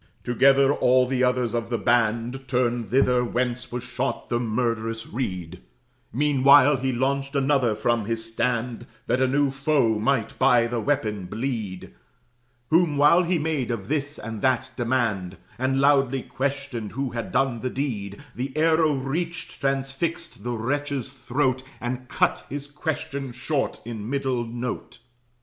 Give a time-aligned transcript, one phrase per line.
[0.23, 5.61] Together, all the others of the band Turned thither, whence was shot the murderous reed;
[6.11, 11.25] Meanwhile he launched another from his stand, That a new foe might by the weapon
[11.27, 11.93] bleed,
[12.71, 17.59] Whom (while he made of this and that demand, And loudly questioned who had done
[17.59, 24.09] the deed) The arrow reached transfixed the wretch's throat And cut his question short in
[24.09, 24.97] middle note.